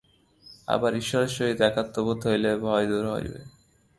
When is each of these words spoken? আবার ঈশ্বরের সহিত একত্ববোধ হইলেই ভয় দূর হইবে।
আবার 0.67 0.91
ঈশ্বরের 0.95 1.27
সহিত 1.27 1.59
একত্ববোধ 1.61 2.19
হইলেই 2.27 2.57
ভয় 2.57 2.85
দূর 2.87 3.05
হইবে। 3.11 3.41